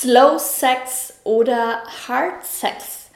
[0.00, 3.10] Slow Sex oder Hard Sex?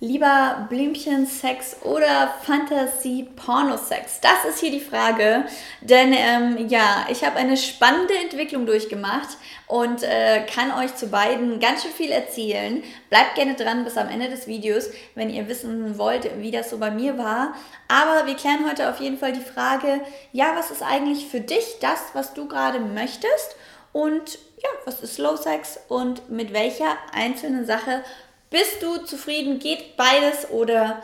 [0.00, 4.20] Lieber Blümchensex oder Fantasie-Pornosex?
[4.22, 5.44] Das ist hier die Frage,
[5.82, 9.36] denn ähm, ja, ich habe eine spannende Entwicklung durchgemacht
[9.66, 12.82] und äh, kann euch zu beiden ganz schön viel erzählen.
[13.10, 16.78] Bleibt gerne dran bis am Ende des Videos, wenn ihr wissen wollt, wie das so
[16.78, 17.54] bei mir war.
[17.88, 20.00] Aber wir klären heute auf jeden Fall die Frage,
[20.32, 23.56] ja, was ist eigentlich für dich das, was du gerade möchtest?
[23.92, 28.02] Und ja, was ist Slow Sex und mit welcher einzelnen Sache
[28.50, 29.58] bist du zufrieden?
[29.58, 31.02] Geht beides oder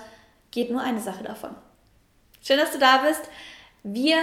[0.50, 1.54] geht nur eine Sache davon?
[2.42, 3.22] Schön, dass du da bist.
[3.82, 4.18] Wir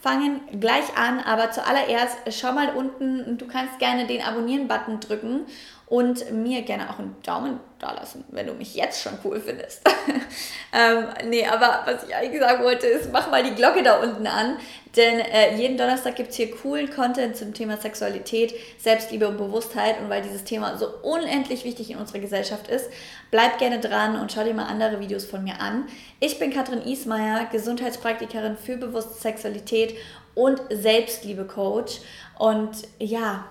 [0.00, 5.46] fangen gleich an, aber zuallererst schau mal unten, du kannst gerne den Abonnieren-Button drücken
[5.92, 9.82] und mir gerne auch einen Daumen da lassen, wenn du mich jetzt schon cool findest.
[10.72, 14.26] ähm, nee, aber was ich eigentlich sagen wollte, ist, mach mal die Glocke da unten
[14.26, 14.56] an,
[14.96, 20.00] denn äh, jeden Donnerstag gibt es hier coolen Content zum Thema Sexualität, Selbstliebe und Bewusstheit
[20.00, 22.88] und weil dieses Thema so unendlich wichtig in unserer Gesellschaft ist,
[23.30, 25.84] bleib gerne dran und schau dir mal andere Videos von mir an.
[26.20, 29.94] Ich bin Katrin Ismaier, Gesundheitspraktikerin für bewusste Sexualität
[30.34, 32.00] und Selbstliebe-Coach
[32.38, 33.44] und ja,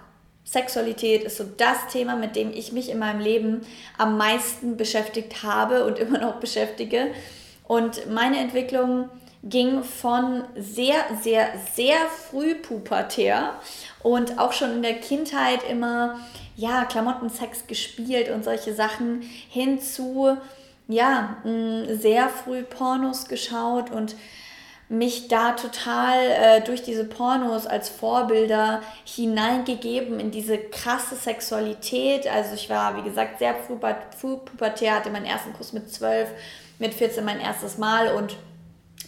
[0.44, 3.62] Sexualität ist so das Thema, mit dem ich mich in meinem Leben
[3.98, 7.08] am meisten beschäftigt habe und immer noch beschäftige.
[7.68, 9.10] Und meine Entwicklung
[9.44, 13.56] ging von sehr, sehr, sehr früh pubertär
[14.04, 16.20] und auch schon in der Kindheit immer,
[16.56, 20.38] ja, Klamottensex gespielt und solche Sachen hin zu,
[20.88, 21.38] ja,
[21.90, 24.16] sehr früh Pornos geschaut und
[24.92, 32.28] mich da total äh, durch diese Pornos als Vorbilder hineingegeben in diese krasse Sexualität.
[32.28, 33.78] Also ich war, wie gesagt, sehr früh,
[34.20, 36.28] früh pubertär, hatte meinen ersten Kuss mit 12,
[36.78, 38.36] mit 14 mein erstes Mal und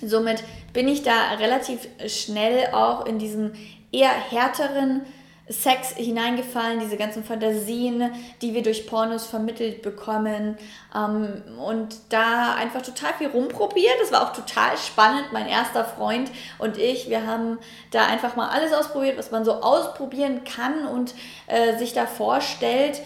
[0.02, 3.52] somit bin ich da relativ schnell auch in diesem
[3.92, 5.02] eher härteren
[5.50, 10.58] Sex hineingefallen, diese ganzen Fantasien, die wir durch Pornos vermittelt bekommen
[10.96, 13.96] ähm, und da einfach total viel rumprobiert.
[14.00, 15.34] Das war auch total spannend.
[15.34, 17.60] Mein erster Freund und ich, wir haben
[17.92, 21.14] da einfach mal alles ausprobiert, was man so ausprobieren kann und
[21.48, 23.02] äh, sich da vorstellt.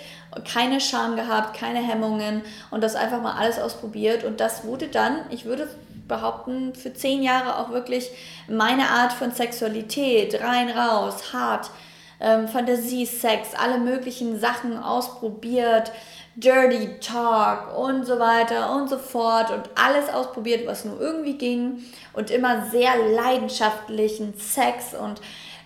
[0.52, 5.22] Keine Scham gehabt, keine Hemmungen und das einfach mal alles ausprobiert und das wurde dann,
[5.32, 5.68] ich würde
[6.08, 8.12] behaupten, für zehn Jahre auch wirklich
[8.48, 11.72] meine Art von Sexualität, rein, raus, hart,
[12.20, 15.92] ähm, Fantasiesex, alle möglichen Sachen ausprobiert,
[16.36, 21.84] Dirty Talk und so weiter und so fort und alles ausprobiert, was nur irgendwie ging
[22.14, 25.20] und immer sehr leidenschaftlichen Sex und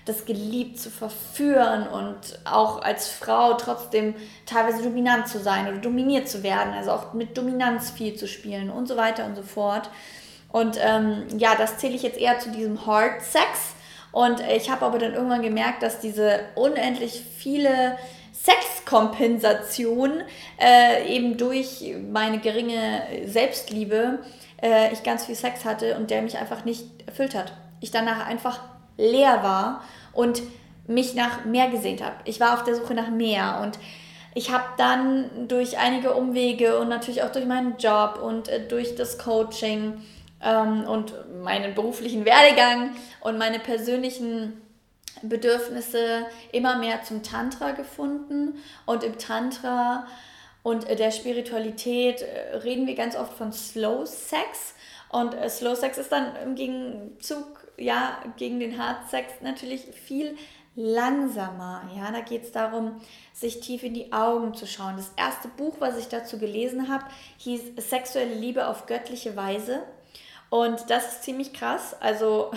[0.05, 6.27] das geliebt zu verführen und auch als Frau trotzdem teilweise dominant zu sein oder dominiert
[6.27, 9.89] zu werden, also auch mit Dominanz viel zu spielen und so weiter und so fort.
[10.51, 13.70] Und ähm, ja, das zähle ich jetzt eher zu diesem Hard Sex
[14.11, 17.97] und ich habe aber dann irgendwann gemerkt, dass diese unendlich viele
[18.33, 20.21] Sexkompensation
[20.59, 24.19] äh, eben durch meine geringe Selbstliebe
[24.61, 27.53] äh, ich ganz viel Sex hatte und der mich einfach nicht erfüllt hat.
[27.79, 28.59] Ich danach einfach
[28.97, 29.83] leer war
[30.13, 30.41] und
[30.87, 32.15] mich nach mehr gesehnt habe.
[32.25, 33.79] Ich war auf der Suche nach mehr und
[34.33, 38.95] ich habe dann durch einige Umwege und natürlich auch durch meinen Job und äh, durch
[38.95, 40.01] das Coaching
[40.43, 44.61] ähm, und meinen beruflichen Werdegang und meine persönlichen
[45.21, 48.59] Bedürfnisse immer mehr zum Tantra gefunden.
[48.85, 50.07] Und im Tantra
[50.63, 54.75] und der Spiritualität äh, reden wir ganz oft von Slow Sex.
[55.09, 60.37] Und äh, Slow Sex ist dann im Gegenzug ja, gegen den Hard Sex natürlich viel
[60.75, 61.89] langsamer.
[61.95, 63.01] Ja, da geht es darum,
[63.33, 64.95] sich tief in die Augen zu schauen.
[64.95, 67.05] Das erste Buch, was ich dazu gelesen habe,
[67.37, 69.83] hieß Sexuelle Liebe auf göttliche Weise.
[70.51, 71.95] Und das ist ziemlich krass.
[72.01, 72.51] Also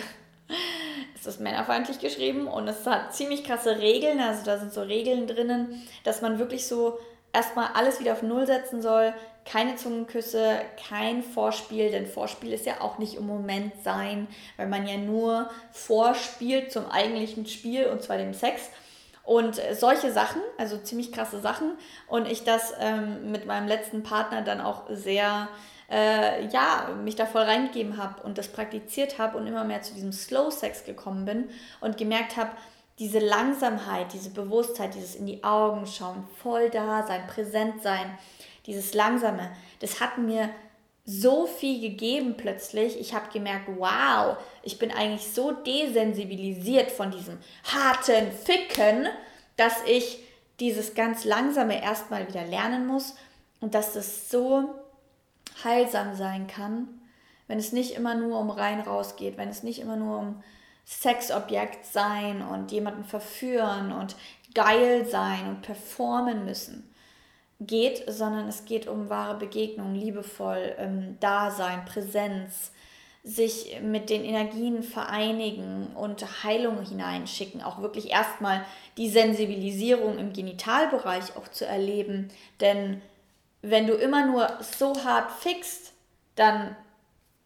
[1.15, 4.21] es ist männerfeindlich geschrieben und es hat ziemlich krasse Regeln.
[4.21, 6.99] Also da sind so Regeln drinnen, dass man wirklich so
[7.33, 9.15] erstmal alles wieder auf Null setzen soll.
[9.45, 14.89] Keine Zungenküsse, kein Vorspiel, denn Vorspiel ist ja auch nicht im Moment sein, weil man
[14.89, 18.71] ja nur vorspielt zum eigentlichen Spiel und zwar dem Sex.
[19.23, 21.79] Und solche Sachen, also ziemlich krasse Sachen.
[22.09, 25.49] Und ich das ähm, mit meinem letzten Partner dann auch sehr
[25.95, 29.95] äh, ja, mich da voll reingegeben habe und das praktiziert habe und immer mehr zu
[29.95, 31.49] diesem Slow Sex gekommen bin
[31.81, 32.51] und gemerkt habe,
[32.99, 38.19] diese Langsamkeit, diese Bewusstheit, dieses in die Augen schauen, voll da sein, präsent sein,
[38.67, 40.51] dieses Langsame, das hat mir
[41.05, 42.99] so viel gegeben plötzlich.
[42.99, 49.07] Ich habe gemerkt, wow, ich bin eigentlich so desensibilisiert von diesem harten Ficken,
[49.57, 50.19] dass ich
[50.59, 53.15] dieses ganz langsame erstmal wieder lernen muss
[53.61, 54.75] und dass das so
[55.63, 56.89] heilsam sein kann,
[57.47, 60.43] wenn es nicht immer nur um rein raus geht, wenn es nicht immer nur um
[60.87, 64.17] Sexobjekt sein und jemanden verführen und
[64.55, 66.91] geil sein und performen müssen
[67.61, 72.73] geht, sondern es geht um wahre Begegnung, liebevoll, ähm, Dasein, Präsenz,
[73.23, 78.63] sich mit den Energien vereinigen und Heilung hineinschicken, auch wirklich erstmal
[78.99, 82.29] die Sensibilisierung im Genitalbereich auch zu erleben.
[82.61, 83.01] Denn
[83.67, 85.93] wenn du immer nur so hart fixt,
[86.37, 86.77] dann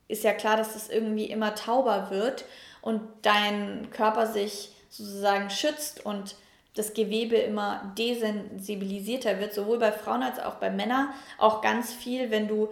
[0.08, 2.44] ist ja klar, dass es irgendwie immer tauber wird
[2.80, 6.34] und dein Körper sich sozusagen schützt und
[6.74, 11.10] das Gewebe immer desensibilisierter wird, sowohl bei Frauen als auch bei Männern.
[11.36, 12.68] Auch ganz viel, wenn du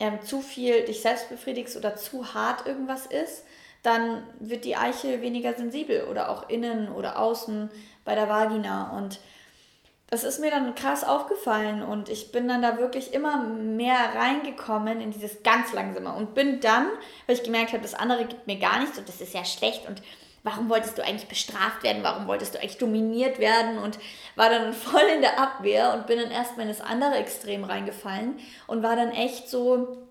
[0.00, 3.44] ähm, zu viel dich selbst befriedigst oder zu hart irgendwas ist,
[3.82, 7.70] dann wird die Eichel weniger sensibel oder auch innen oder außen
[8.04, 8.96] bei der Vagina.
[8.96, 9.20] Und
[10.10, 15.00] das ist mir dann krass aufgefallen und ich bin dann da wirklich immer mehr reingekommen
[15.00, 16.86] in dieses ganz langsame und bin dann,
[17.26, 19.86] weil ich gemerkt habe, das andere gibt mir gar nichts und das ist ja schlecht
[19.86, 20.02] und
[20.42, 23.78] warum wolltest du eigentlich bestraft werden, warum wolltest du eigentlich dominiert werden?
[23.78, 23.98] Und
[24.36, 28.38] war dann voll in der Abwehr und bin dann erstmal in das andere Extrem reingefallen
[28.66, 30.08] und war dann echt so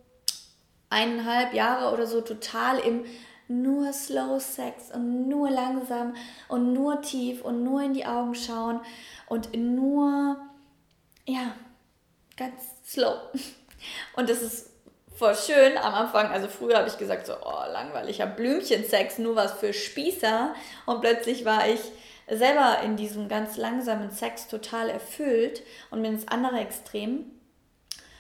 [0.89, 3.03] eineinhalb Jahre oder so total im
[3.47, 6.15] nur Slow Sex und nur langsam
[6.47, 8.81] und nur tief und nur in die Augen schauen
[9.27, 10.37] und nur,
[11.25, 11.53] ja,
[12.35, 13.17] ganz slow.
[14.15, 14.71] Und das ist
[15.15, 16.27] voll schön am Anfang.
[16.27, 20.53] Also früher habe ich gesagt so, oh, langweiliger Blümchensex, nur was für Spießer.
[20.85, 21.79] Und plötzlich war ich
[22.29, 27.31] selber in diesem ganz langsamen Sex total erfüllt und bin ins andere Extrem.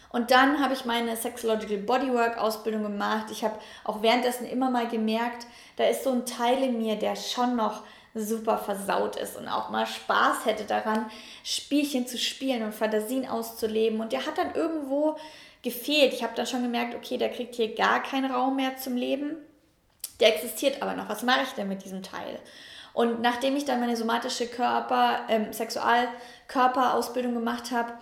[0.09, 3.27] Und dann habe ich meine Sexological Bodywork Ausbildung gemacht.
[3.31, 5.45] Ich habe auch währenddessen immer mal gemerkt,
[5.75, 7.83] da ist so ein Teil in mir, der schon noch
[8.15, 11.09] super versaut ist und auch mal Spaß hätte daran,
[11.43, 13.99] Spielchen zu spielen und Fantasien auszuleben.
[13.99, 15.17] Und der hat dann irgendwo
[15.61, 16.13] gefehlt.
[16.13, 19.35] Ich habe dann schon gemerkt, okay, der kriegt hier gar keinen Raum mehr zum Leben.
[20.19, 21.09] Der existiert aber noch.
[21.09, 22.39] Was mache ich denn mit diesem Teil?
[22.93, 27.93] Und nachdem ich dann meine somatische Körper, ähm, Sexualkörperausbildung gemacht habe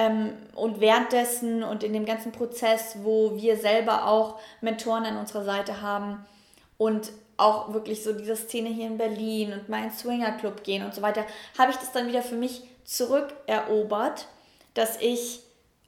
[0.00, 5.44] ähm, und währenddessen und in dem ganzen Prozess, wo wir selber auch Mentoren an unserer
[5.44, 6.24] Seite haben
[6.78, 11.02] und auch wirklich so diese Szene hier in Berlin und meinen Swingerclub gehen und so
[11.02, 11.24] weiter,
[11.58, 14.26] habe ich das dann wieder für mich zurückerobert,
[14.74, 15.40] dass ich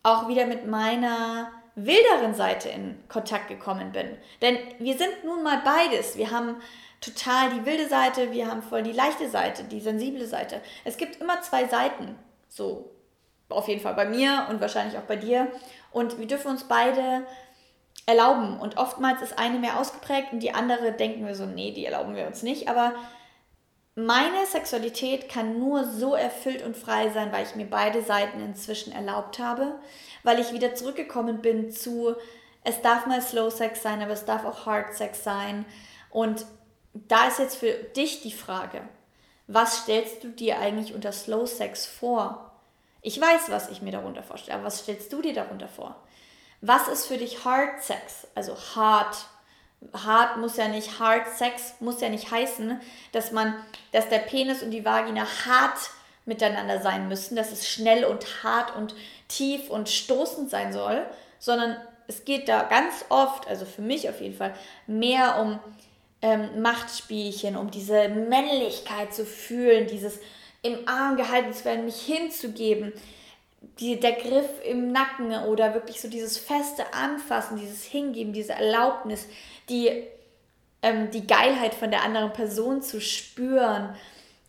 [0.02, 4.16] auch wieder mit meiner wilderen Seite in Kontakt gekommen bin.
[4.42, 6.16] Denn wir sind nun mal beides.
[6.16, 6.56] Wir haben
[7.00, 10.60] total die wilde Seite, wir haben voll die leichte Seite, die sensible Seite.
[10.84, 12.16] Es gibt immer zwei Seiten.
[12.48, 12.90] So,
[13.52, 15.48] auf jeden Fall bei mir und wahrscheinlich auch bei dir.
[15.90, 17.26] Und wir dürfen uns beide
[18.06, 18.58] erlauben.
[18.58, 22.16] Und oftmals ist eine mehr ausgeprägt und die andere denken wir so, nee, die erlauben
[22.16, 22.68] wir uns nicht.
[22.68, 22.94] Aber
[23.94, 28.92] meine Sexualität kann nur so erfüllt und frei sein, weil ich mir beide Seiten inzwischen
[28.92, 29.78] erlaubt habe,
[30.22, 32.16] weil ich wieder zurückgekommen bin zu,
[32.64, 35.66] es darf mal Slow Sex sein, aber es darf auch Hard Sex sein.
[36.10, 36.46] Und
[36.94, 38.82] da ist jetzt für dich die Frage,
[39.46, 42.51] was stellst du dir eigentlich unter Slow Sex vor?
[43.02, 45.96] Ich weiß, was ich mir darunter vorstelle, aber was stellst du dir darunter vor?
[46.60, 48.28] Was ist für dich Hard Sex?
[48.36, 49.16] Also hart,
[49.92, 53.54] hart muss ja nicht, hard Sex muss ja nicht heißen, dass man,
[53.90, 55.90] dass der Penis und die Vagina hart
[56.24, 58.94] miteinander sein müssen, dass es schnell und hart und
[59.26, 61.04] tief und stoßend sein soll,
[61.40, 61.76] sondern
[62.06, 64.54] es geht da ganz oft, also für mich auf jeden Fall,
[64.86, 65.58] mehr um
[66.20, 70.20] ähm, Machtspielchen, um diese Männlichkeit zu fühlen, dieses
[70.62, 72.92] im Arm gehalten zu werden, mich hinzugeben,
[73.78, 79.26] die, der Griff im Nacken oder wirklich so dieses feste Anfassen, dieses Hingeben, diese Erlaubnis,
[79.68, 80.04] die,
[80.82, 83.94] ähm, die Geilheit von der anderen Person zu spüren,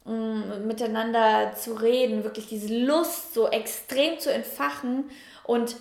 [0.05, 5.09] ähm, miteinander zu reden, wirklich diese Lust so extrem zu entfachen
[5.43, 5.75] und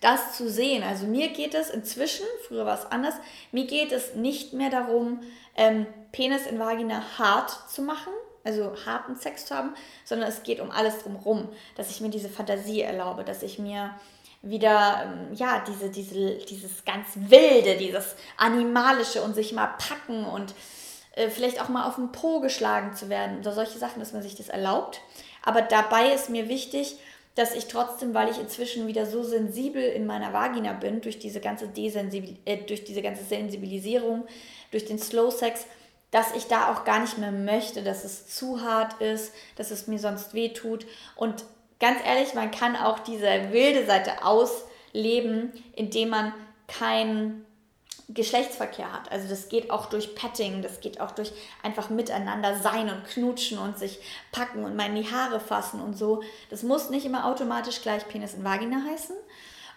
[0.00, 0.82] das zu sehen.
[0.82, 3.14] Also mir geht es inzwischen, früher war es anders,
[3.52, 5.20] mir geht es nicht mehr darum,
[5.56, 8.12] ähm, Penis in Vagina hart zu machen,
[8.44, 12.28] also harten Sex zu haben, sondern es geht um alles drumherum, dass ich mir diese
[12.28, 13.94] Fantasie erlaube, dass ich mir
[14.42, 20.54] wieder, ähm, ja, diese, diese, dieses ganz Wilde, dieses Animalische und sich mal packen und
[21.14, 24.22] äh, vielleicht auch mal auf den Po geschlagen zu werden oder solche Sachen, dass man
[24.22, 25.00] sich das erlaubt.
[25.44, 26.98] Aber dabei ist mir wichtig,
[27.34, 31.40] dass ich trotzdem, weil ich inzwischen wieder so sensibel in meiner Vagina bin, durch diese
[31.40, 34.26] ganze, Desensibil äh, durch diese ganze Sensibilisierung,
[34.70, 35.66] durch den Slow Sex,
[36.12, 39.88] dass ich da auch gar nicht mehr möchte, dass es zu hart ist, dass es
[39.88, 40.86] mir sonst weh tut.
[41.16, 41.44] Und
[41.80, 46.32] ganz ehrlich, man kann auch diese wilde Seite ausleben, indem man
[46.68, 47.44] keinen
[48.08, 49.10] Geschlechtsverkehr hat.
[49.10, 53.58] Also das geht auch durch Petting, das geht auch durch einfach miteinander sein und knutschen
[53.58, 53.98] und sich
[54.32, 56.22] packen und mal in die Haare fassen und so.
[56.50, 59.16] Das muss nicht immer automatisch gleich Penis in Vagina heißen.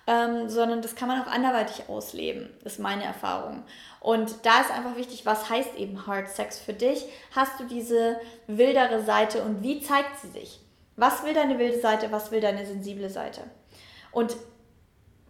[0.07, 3.63] Ähm, sondern das kann man auch anderweitig ausleben, ist meine Erfahrung.
[3.99, 7.05] Und da ist einfach wichtig, was heißt eben Hard Sex für dich?
[7.35, 10.59] Hast du diese wildere Seite und wie zeigt sie sich?
[10.95, 13.41] Was will deine wilde Seite, was will deine sensible Seite?
[14.11, 14.35] Und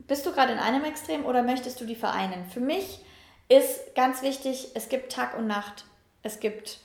[0.08, 2.46] bist du gerade in einem Extrem oder möchtest du die vereinen?
[2.46, 3.04] Für mich
[3.48, 5.86] ist ganz wichtig, es gibt Tag und Nacht.
[6.22, 6.80] Es gibt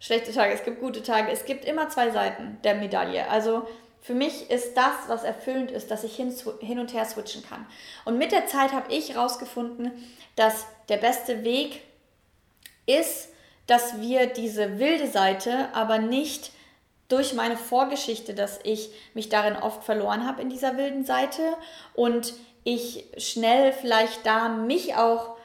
[0.00, 1.30] schlechte Tage, es gibt gute Tage.
[1.30, 3.28] Es gibt immer zwei Seiten der Medaille.
[3.28, 3.68] Also
[4.06, 7.66] für mich ist das, was erfüllend ist, dass ich hin, hin und her switchen kann.
[8.04, 9.90] Und mit der Zeit habe ich herausgefunden,
[10.36, 11.82] dass der beste Weg
[12.86, 13.30] ist,
[13.66, 16.52] dass wir diese wilde Seite aber nicht
[17.08, 21.42] durch meine Vorgeschichte, dass ich mich darin oft verloren habe in dieser wilden Seite
[21.94, 25.35] und ich schnell vielleicht da mich auch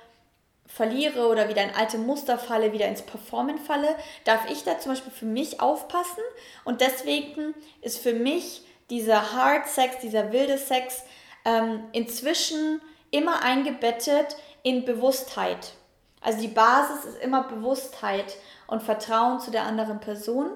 [0.73, 4.93] verliere oder wieder in alte Muster falle, wieder ins Performen falle, darf ich da zum
[4.93, 6.23] Beispiel für mich aufpassen.
[6.63, 11.03] Und deswegen ist für mich dieser Hard Sex, dieser wilde Sex
[11.45, 15.73] ähm, inzwischen immer eingebettet in Bewusstheit.
[16.21, 18.37] Also die Basis ist immer Bewusstheit
[18.67, 20.49] und Vertrauen zu der anderen Person.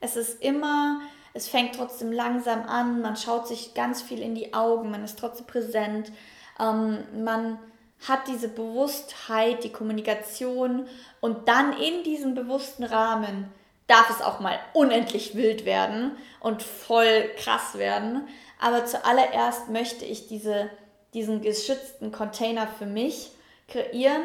[0.00, 1.00] Es ist immer,
[1.32, 5.18] es fängt trotzdem langsam an, man schaut sich ganz viel in die Augen, man ist
[5.18, 6.12] trotzdem präsent,
[6.60, 7.58] ähm, man
[8.06, 10.86] hat diese Bewusstheit, die Kommunikation
[11.20, 13.50] und dann in diesem bewussten Rahmen
[13.86, 18.26] darf es auch mal unendlich wild werden und voll krass werden.
[18.60, 20.70] Aber zuallererst möchte ich diese,
[21.14, 23.30] diesen geschützten Container für mich
[23.68, 24.22] kreieren,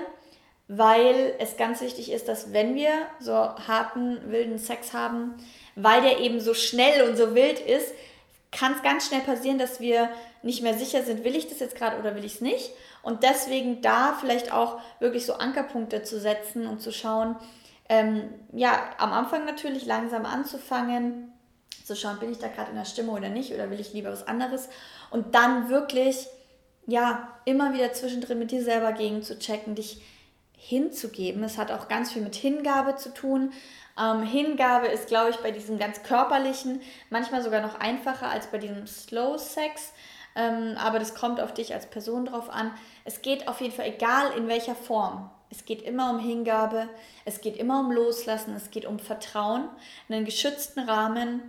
[0.68, 5.36] weil es ganz wichtig ist, dass wenn wir so harten, wilden Sex haben,
[5.76, 7.94] weil der eben so schnell und so wild ist,
[8.52, 10.10] kann es ganz schnell passieren, dass wir
[10.44, 12.72] nicht mehr sicher sind, will ich das jetzt gerade oder will ich es nicht.
[13.02, 17.36] Und deswegen da vielleicht auch wirklich so Ankerpunkte zu setzen und zu schauen,
[17.90, 21.32] ähm, ja, am Anfang natürlich langsam anzufangen,
[21.84, 24.12] zu schauen, bin ich da gerade in der Stimme oder nicht oder will ich lieber
[24.12, 24.70] was anderes.
[25.10, 26.28] Und dann wirklich,
[26.88, 30.02] ja, immer wieder zwischendrin mit dir selber gegen zu checken, dich
[30.56, 31.44] hinzugeben.
[31.44, 33.52] Es hat auch ganz viel mit Hingabe zu tun.
[34.00, 38.58] Ähm, Hingabe ist, glaube ich, bei diesem ganz körperlichen manchmal sogar noch einfacher als bei
[38.58, 39.94] diesem Slow Sex.
[40.36, 42.72] Ähm, aber das kommt auf dich als Person drauf an.
[43.04, 46.88] Es geht auf jeden Fall, egal in welcher Form, es geht immer um Hingabe,
[47.26, 49.68] es geht immer um Loslassen, es geht um Vertrauen,
[50.08, 51.42] einen geschützten Rahmen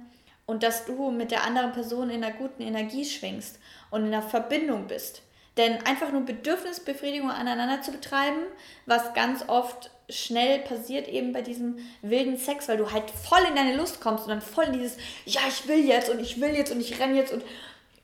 [0.45, 4.23] und dass du mit der anderen Person in einer guten Energie schwingst und in einer
[4.23, 5.23] Verbindung bist.
[5.57, 8.43] Denn einfach nur Bedürfnisbefriedigung aneinander zu betreiben,
[8.87, 13.57] was ganz oft schnell passiert eben bei diesem wilden Sex, weil du halt voll in
[13.57, 16.55] deine Lust kommst und dann voll in dieses, ja, ich will jetzt und ich will
[16.55, 17.43] jetzt und ich renne jetzt und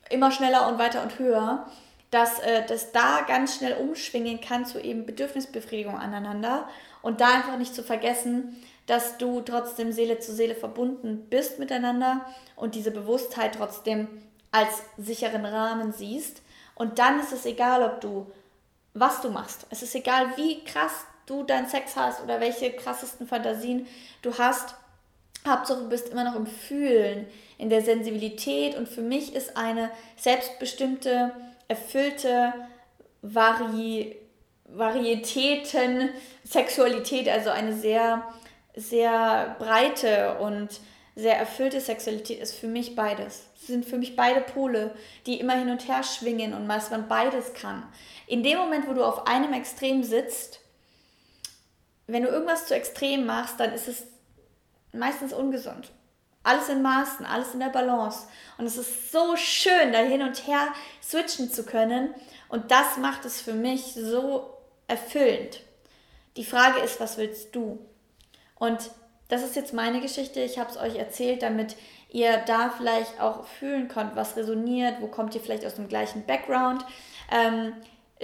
[0.09, 1.67] immer schneller und weiter und höher,
[2.11, 6.67] dass äh, das da ganz schnell umschwingen kann zu eben Bedürfnisbefriedigung aneinander
[7.01, 12.25] und da einfach nicht zu vergessen, dass du trotzdem Seele zu Seele verbunden bist miteinander
[12.55, 14.07] und diese Bewusstheit trotzdem
[14.51, 16.41] als sicheren Rahmen siehst.
[16.73, 18.31] Und dann ist es egal, ob du,
[18.95, 19.67] was du machst.
[19.69, 23.87] Es ist egal, wie krass du deinen Sex hast oder welche krassesten Fantasien
[24.21, 24.75] du hast.
[25.47, 28.75] Hauptsache, du bist immer noch im Fühlen, in der Sensibilität.
[28.75, 31.31] Und für mich ist eine selbstbestimmte,
[31.67, 32.53] erfüllte
[33.21, 34.15] Vari
[34.71, 36.09] Varietäten,
[36.43, 38.23] Sexualität, also eine sehr,
[38.75, 40.79] sehr breite und
[41.15, 43.47] sehr erfüllte Sexualität ist für mich beides.
[43.59, 44.93] Es sind für mich beide Pole,
[45.25, 47.83] die immer hin und her schwingen und dass man beides kann.
[48.27, 50.59] In dem Moment, wo du auf einem Extrem sitzt,
[52.11, 54.07] wenn du irgendwas zu extrem machst, dann ist es
[54.91, 55.91] meistens ungesund.
[56.43, 58.27] Alles in Maßen, alles in der Balance.
[58.57, 60.69] Und es ist so schön, da hin und her
[61.03, 62.13] switchen zu können.
[62.47, 65.61] Und das macht es für mich so erfüllend.
[66.37, 67.85] Die Frage ist, was willst du?
[68.55, 68.91] Und
[69.27, 70.41] das ist jetzt meine Geschichte.
[70.41, 71.75] Ich habe es euch erzählt, damit
[72.09, 76.25] ihr da vielleicht auch fühlen könnt, was resoniert, wo kommt ihr vielleicht aus dem gleichen
[76.25, 76.83] Background.
[77.31, 77.73] Ähm,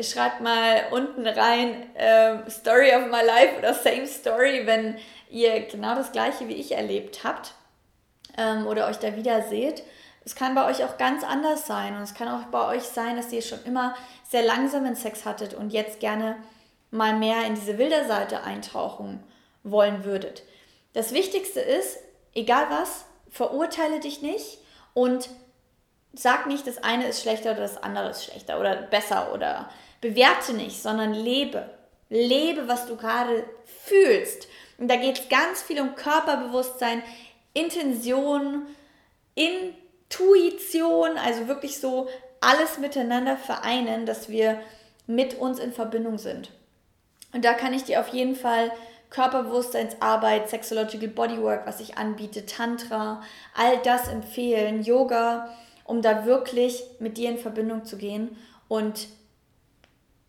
[0.02, 4.98] schreibt mal unten rein ähm, Story of my life oder Same Story, wenn
[5.30, 7.54] ihr genau das gleiche wie ich erlebt habt
[8.38, 9.84] ähm, oder euch da wieder seht.
[10.26, 13.16] Es kann bei euch auch ganz anders sein und es kann auch bei euch sein,
[13.16, 13.96] dass ihr schon immer
[14.28, 16.36] sehr langsamen Sex hattet und jetzt gerne
[16.92, 19.24] mal mehr in diese wilde Seite eintauchen
[19.64, 20.44] wollen würdet.
[20.94, 21.98] Das Wichtigste ist,
[22.34, 24.60] egal was, verurteile dich nicht
[24.94, 25.30] und
[26.14, 29.70] sag nicht, das eine ist schlechter oder das andere ist schlechter oder besser oder
[30.02, 31.70] bewerte nicht, sondern lebe.
[32.10, 33.46] Lebe, was du gerade
[33.86, 34.48] fühlst.
[34.78, 37.02] Und da geht es ganz viel um Körperbewusstsein,
[37.54, 38.68] Intention,
[39.36, 42.08] Intuition, also wirklich so
[42.42, 44.60] alles miteinander vereinen, dass wir
[45.08, 46.52] mit uns in Verbindung sind.
[47.34, 48.72] Und da kann ich dir auf jeden Fall
[49.10, 53.24] Körperbewusstseinsarbeit, Sexological Bodywork, was ich anbiete, Tantra,
[53.56, 55.54] all das empfehlen, Yoga,
[55.86, 58.38] um da wirklich mit dir in Verbindung zu gehen
[58.68, 59.08] und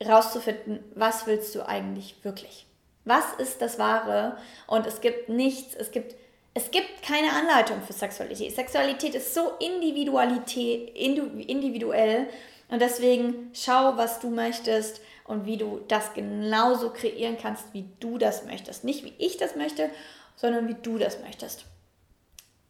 [0.05, 2.67] rauszufinden, was willst du eigentlich wirklich?
[3.05, 4.37] Was ist das Wahre?
[4.67, 6.15] Und es gibt nichts, es gibt,
[6.55, 8.55] es gibt keine Anleitung für Sexualität.
[8.55, 12.29] Sexualität ist so Individualität, individuell
[12.69, 18.19] und deswegen schau, was du möchtest und wie du das genauso kreieren kannst, wie du
[18.19, 18.85] das möchtest.
[18.85, 19.91] Nicht wie ich das möchte,
[20.37, 21.65] sondern wie du das möchtest.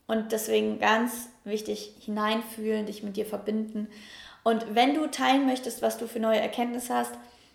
[0.07, 3.89] Und deswegen ganz wichtig, hineinfühlen, dich mit dir verbinden.
[4.47, 7.11] Und wenn du teilen möchtest, was du für neue Erkenntnisse hast,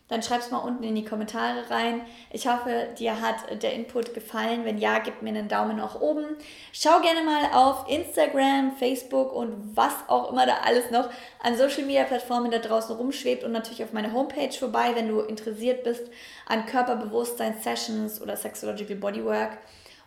[0.09, 2.01] dann schreib es mal unten in die Kommentare rein.
[2.33, 4.65] Ich hoffe, dir hat der Input gefallen.
[4.65, 6.25] Wenn ja, gib mir einen Daumen nach oben.
[6.73, 11.09] Schau gerne mal auf Instagram, Facebook und was auch immer da alles noch
[11.41, 15.21] an Social Media Plattformen da draußen rumschwebt und natürlich auf meine Homepage vorbei, wenn du
[15.21, 16.03] interessiert bist
[16.45, 19.59] an Körperbewusstsein Sessions oder Sexological Bodywork.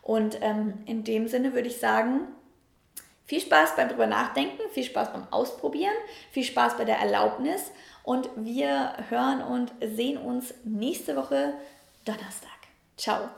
[0.02, 2.28] Und ähm, in dem Sinne würde ich sagen,
[3.24, 5.94] viel Spaß beim drüber nachdenken, viel Spaß beim Ausprobieren,
[6.30, 11.54] viel Spaß bei der Erlaubnis und wir hören und sehen uns nächste Woche
[12.04, 12.50] Donnerstag.
[12.96, 13.28] Ciao.